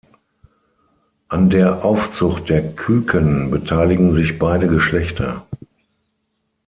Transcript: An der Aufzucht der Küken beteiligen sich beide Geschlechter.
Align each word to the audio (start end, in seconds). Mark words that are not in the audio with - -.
An 1.27 1.51
der 1.51 1.85
Aufzucht 1.85 2.49
der 2.49 2.71
Küken 2.73 3.51
beteiligen 3.51 4.15
sich 4.15 4.39
beide 4.39 4.67
Geschlechter. 4.67 5.45